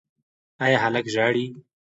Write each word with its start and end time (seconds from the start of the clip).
ایا 0.63 0.77
هلک 0.83 1.05
ژاړي؟ 1.13 1.45